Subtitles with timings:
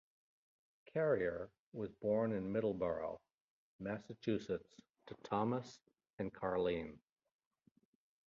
[0.91, 3.19] Carrier was born in Middleborough,
[3.79, 5.79] Massachusetts to Thomas
[6.17, 6.97] and Carleen.